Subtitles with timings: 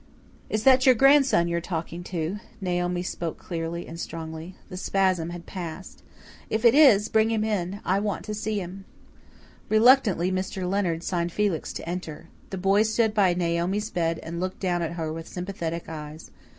[0.49, 4.55] "Is that your grandson you're talking to?" Naomi spoke clearly and strongly.
[4.67, 6.01] The spasm had passed.
[6.49, 7.81] "If it is, bring him in.
[7.85, 8.85] I want to see him."
[9.69, 10.67] Reluctantly, Mr.
[10.67, 12.29] Leonard signed Felix to enter.
[12.49, 16.31] The boy stood by Naomi's bed and looked down at her with sympathetic eyes.